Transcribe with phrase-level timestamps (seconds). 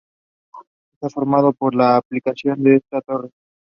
[0.95, 3.29] Está formado por la ampliación de esa torre.